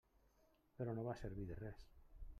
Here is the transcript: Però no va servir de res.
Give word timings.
Però 0.79 0.95
no 0.97 1.05
va 1.11 1.15
servir 1.21 1.47
de 1.53 1.61
res. 1.63 1.89